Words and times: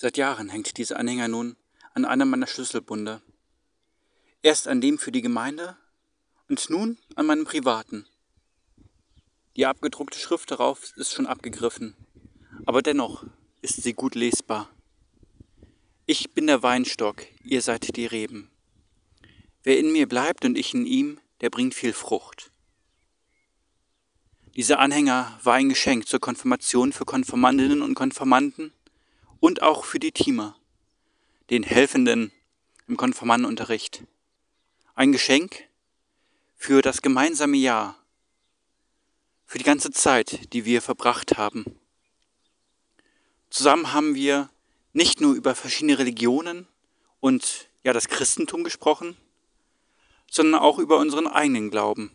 Seit 0.00 0.16
Jahren 0.16 0.48
hängt 0.48 0.76
dieser 0.76 0.96
Anhänger 0.96 1.26
nun 1.26 1.56
an 1.92 2.04
einem 2.04 2.30
meiner 2.30 2.46
Schlüsselbunde. 2.46 3.20
Erst 4.42 4.68
an 4.68 4.80
dem 4.80 4.96
für 4.96 5.10
die 5.10 5.22
Gemeinde 5.22 5.76
und 6.48 6.70
nun 6.70 6.98
an 7.16 7.26
meinem 7.26 7.44
privaten. 7.44 8.06
Die 9.56 9.66
abgedruckte 9.66 10.16
Schrift 10.16 10.52
darauf 10.52 10.96
ist 10.96 11.12
schon 11.12 11.26
abgegriffen, 11.26 11.96
aber 12.64 12.80
dennoch 12.80 13.24
ist 13.60 13.82
sie 13.82 13.92
gut 13.92 14.14
lesbar. 14.14 14.70
Ich 16.06 16.30
bin 16.30 16.46
der 16.46 16.62
Weinstock, 16.62 17.24
ihr 17.42 17.60
seid 17.60 17.96
die 17.96 18.06
Reben. 18.06 18.52
Wer 19.64 19.80
in 19.80 19.90
mir 19.90 20.06
bleibt 20.06 20.44
und 20.44 20.56
ich 20.56 20.74
in 20.74 20.86
ihm, 20.86 21.18
der 21.40 21.50
bringt 21.50 21.74
viel 21.74 21.92
Frucht. 21.92 22.52
Dieser 24.54 24.78
Anhänger 24.78 25.40
war 25.42 25.54
ein 25.54 25.68
Geschenk 25.68 26.06
zur 26.06 26.20
Konfirmation 26.20 26.92
für 26.92 27.04
Konfirmandinnen 27.04 27.82
und 27.82 27.96
Konfirmanden 27.96 28.72
und 29.40 29.62
auch 29.62 29.84
für 29.84 29.98
die 29.98 30.12
Teamer, 30.12 30.56
den 31.50 31.62
Helfenden 31.62 32.32
im 32.86 32.96
Konfirmandenunterricht. 32.96 34.04
Ein 34.94 35.12
Geschenk 35.12 35.64
für 36.56 36.82
das 36.82 37.02
gemeinsame 37.02 37.56
Jahr, 37.56 37.96
für 39.46 39.58
die 39.58 39.64
ganze 39.64 39.90
Zeit, 39.90 40.52
die 40.52 40.64
wir 40.64 40.82
verbracht 40.82 41.38
haben. 41.38 41.64
Zusammen 43.50 43.92
haben 43.92 44.14
wir 44.14 44.50
nicht 44.92 45.20
nur 45.20 45.34
über 45.34 45.54
verschiedene 45.54 45.98
Religionen 45.98 46.66
und 47.20 47.68
ja 47.84 47.92
das 47.92 48.08
Christentum 48.08 48.64
gesprochen, 48.64 49.16
sondern 50.30 50.60
auch 50.60 50.78
über 50.78 50.98
unseren 50.98 51.26
eigenen 51.26 51.70
Glauben. 51.70 52.10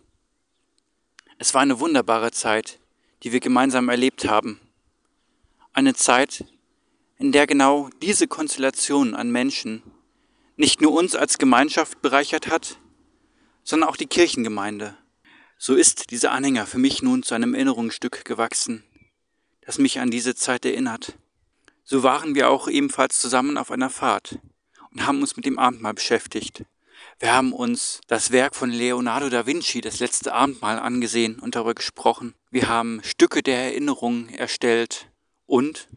Es 1.40 1.54
war 1.54 1.62
eine 1.62 1.80
wunderbare 1.80 2.32
Zeit, 2.32 2.80
die 3.24 3.32
wir 3.32 3.40
gemeinsam 3.40 3.90
erlebt 3.90 4.28
haben. 4.28 4.60
Eine 5.72 5.96
Zeit, 5.96 6.46
in 7.24 7.32
der 7.32 7.48
genau 7.48 7.90
diese 8.02 8.28
Konstellation 8.28 9.16
an 9.16 9.32
Menschen 9.32 9.82
nicht 10.58 10.82
nur 10.82 10.92
uns 10.92 11.16
als 11.16 11.38
Gemeinschaft 11.38 12.02
bereichert 12.02 12.48
hat, 12.48 12.78
sondern 13.64 13.88
auch 13.88 13.96
die 13.96 14.08
Kirchengemeinde. 14.08 14.98
So 15.58 15.74
ist 15.74 16.12
dieser 16.12 16.34
Anhänger 16.34 16.66
für 16.66 16.80
mich 16.80 17.02
nun 17.02 17.24
zu 17.24 17.34
einem 17.34 17.54
Erinnerungsstück 17.54 18.26
gewachsen, 18.26 18.84
das 19.62 19.78
mich 19.78 20.02
an 20.02 20.12
diese 20.12 20.36
Zeit 20.36 20.66
erinnert. 20.66 21.18
So 21.86 22.04
waren 22.04 22.36
wir 22.36 22.50
auch 22.50 22.68
ebenfalls 22.68 23.22
zusammen 23.22 23.58
auf 23.58 23.72
einer 23.72 23.90
Fahrt 23.90 24.40
und 24.92 25.08
haben 25.08 25.22
uns 25.22 25.38
mit 25.38 25.46
dem 25.46 25.58
Abendmahl 25.58 25.94
beschäftigt. 25.94 26.66
Wir 27.20 27.32
haben 27.32 27.54
uns 27.54 28.02
das 28.08 28.32
Werk 28.32 28.54
von 28.54 28.70
Leonardo 28.70 29.30
da 29.30 29.46
Vinci, 29.46 29.80
das 29.80 30.02
letzte 30.02 30.34
Abendmahl, 30.34 30.78
angesehen 30.78 31.40
und 31.40 31.56
darüber 31.56 31.74
gesprochen. 31.74 32.36
Wir 32.52 32.68
haben 32.68 33.00
Stücke 33.02 33.42
der 33.42 33.60
Erinnerung 33.60 34.28
erstellt 34.28 35.08
und 35.46 35.88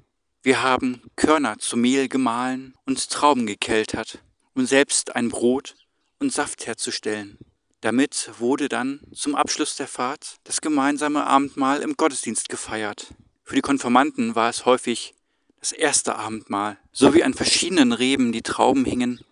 wir 0.47 0.63
haben 0.63 1.03
Körner 1.17 1.59
zu 1.59 1.77
Mehl 1.77 2.07
gemahlen 2.07 2.77
und 2.87 3.11
Trauben 3.11 3.47
gekeltert, 3.47 4.21
um 4.55 4.65
selbst 4.65 5.17
ein 5.17 5.29
Brot 5.29 5.75
und 6.21 6.33
Saft 6.33 6.69
herzustellen. 6.69 7.37
Damit 7.81 8.31
wurde 8.39 8.69
dann 8.69 9.01
zum 9.13 9.35
Abschluss 9.35 9.75
der 9.75 9.89
Fahrt 9.89 10.37
das 10.45 10.61
gemeinsame 10.61 11.27
Abendmahl 11.27 11.81
im 11.81 11.97
Gottesdienst 11.97 12.49
gefeiert. 12.49 13.13
Für 13.43 13.57
die 13.57 13.61
Konfirmanden 13.61 14.37
war 14.37 14.49
es 14.49 14.65
häufig 14.67 15.17
das 15.59 15.73
erste 15.73 16.15
Abendmahl. 16.15 16.79
So 16.93 17.13
wie 17.13 17.25
an 17.25 17.35
verschiedenen 17.35 17.91
Reben 17.91 18.31
die 18.31 18.43
Trauben 18.43 18.85
hingen, 18.85 19.23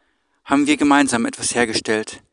haben 0.45 0.67
wir 0.67 0.77
gemeinsam 0.77 1.27
etwas 1.27 1.55
hergestellt, 1.55 2.25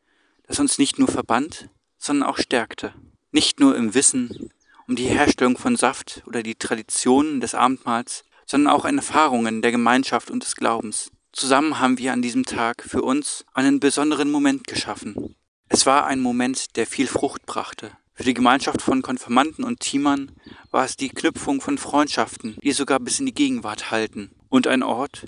das 0.48 0.58
uns 0.58 0.78
nicht 0.78 0.98
nur 0.98 1.06
verband, 1.06 1.68
sondern 1.98 2.28
auch 2.28 2.38
stärkte. 2.38 2.92
Nicht 3.30 3.60
nur 3.60 3.76
im 3.76 3.94
Wissen 3.94 4.50
um 4.88 4.96
die 4.96 5.04
Herstellung 5.04 5.56
von 5.56 5.76
Saft 5.76 6.24
oder 6.26 6.42
die 6.42 6.56
Traditionen 6.56 7.40
des 7.40 7.54
Abendmahls, 7.54 8.24
sondern 8.46 8.72
auch 8.72 8.84
in 8.84 8.98
Erfahrungen 8.98 9.62
der 9.62 9.72
Gemeinschaft 9.72 10.30
und 10.30 10.42
des 10.42 10.56
Glaubens. 10.56 11.10
Zusammen 11.32 11.80
haben 11.80 11.98
wir 11.98 12.12
an 12.12 12.22
diesem 12.22 12.44
Tag 12.44 12.82
für 12.82 13.02
uns 13.02 13.44
einen 13.54 13.80
besonderen 13.80 14.30
Moment 14.30 14.66
geschaffen. 14.66 15.34
Es 15.68 15.86
war 15.86 16.06
ein 16.06 16.20
Moment, 16.20 16.76
der 16.76 16.86
viel 16.86 17.06
Frucht 17.06 17.46
brachte. 17.46 17.92
Für 18.14 18.24
die 18.24 18.34
Gemeinschaft 18.34 18.82
von 18.82 19.00
Konfirmanden 19.00 19.64
und 19.64 19.80
Teamern 19.80 20.32
war 20.70 20.84
es 20.84 20.96
die 20.96 21.08
Knüpfung 21.08 21.62
von 21.62 21.78
Freundschaften, 21.78 22.58
die 22.62 22.72
sogar 22.72 23.00
bis 23.00 23.20
in 23.20 23.26
die 23.26 23.34
Gegenwart 23.34 23.90
halten, 23.90 24.32
und 24.50 24.66
ein 24.66 24.82
Ort, 24.82 25.26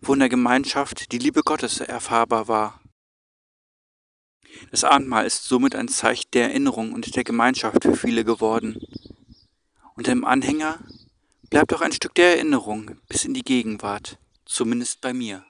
wo 0.00 0.14
in 0.14 0.20
der 0.20 0.30
Gemeinschaft 0.30 1.12
die 1.12 1.18
Liebe 1.18 1.42
Gottes 1.42 1.80
erfahrbar 1.80 2.48
war. 2.48 2.80
Das 4.70 4.84
Abendmahl 4.84 5.26
ist 5.26 5.44
somit 5.44 5.74
ein 5.74 5.88
Zeichen 5.88 6.30
der 6.32 6.44
Erinnerung 6.44 6.92
und 6.92 7.14
der 7.14 7.24
Gemeinschaft 7.24 7.82
für 7.82 7.94
viele 7.94 8.24
geworden. 8.24 8.80
Und 9.94 10.08
im 10.08 10.24
Anhänger 10.24 10.78
bleibt 11.50 11.72
auch 11.74 11.80
ein 11.80 11.92
Stück 11.92 12.14
der 12.14 12.36
Erinnerung 12.36 13.00
bis 13.08 13.24
in 13.24 13.34
die 13.34 13.42
Gegenwart, 13.42 14.18
zumindest 14.44 15.00
bei 15.00 15.12
mir. 15.12 15.44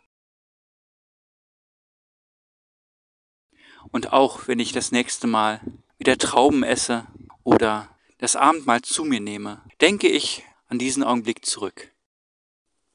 Und 3.90 4.12
auch 4.12 4.48
wenn 4.48 4.58
ich 4.58 4.72
das 4.72 4.92
nächste 4.92 5.26
Mal 5.26 5.60
wieder 5.98 6.18
Trauben 6.18 6.62
esse 6.62 7.06
oder 7.42 7.96
das 8.18 8.36
Abendmahl 8.36 8.82
zu 8.82 9.04
mir 9.04 9.20
nehme, 9.20 9.62
denke 9.80 10.08
ich 10.08 10.44
an 10.66 10.78
diesen 10.78 11.02
Augenblick 11.02 11.46
zurück. 11.46 11.92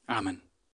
Amen. 0.06 0.43